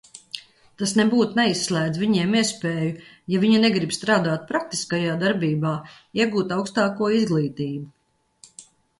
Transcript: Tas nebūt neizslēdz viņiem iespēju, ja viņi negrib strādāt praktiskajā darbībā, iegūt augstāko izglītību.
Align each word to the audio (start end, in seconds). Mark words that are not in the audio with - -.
Tas 0.81 0.91
nebūt 0.99 1.35
neizslēdz 1.39 1.99
viņiem 2.03 2.31
iespēju, 2.37 2.87
ja 3.33 3.41
viņi 3.43 3.59
negrib 3.65 3.93
strādāt 3.97 4.47
praktiskajā 4.51 5.17
darbībā, 5.25 5.73
iegūt 6.23 6.55
augstāko 6.57 7.11
izglītību. 7.19 8.65